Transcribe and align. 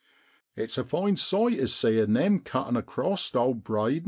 It's 0.55 0.79
a 0.79 0.83
fine 0.83 1.15
sight 1.15 1.53
is 1.53 1.75
seein' 1.75 2.13
them 2.13 2.39
cuttin' 2.39 2.75
acrost 2.75 3.35
old 3.35 3.63
Breydon. 3.63 3.99